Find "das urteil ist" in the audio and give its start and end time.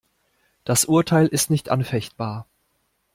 0.63-1.51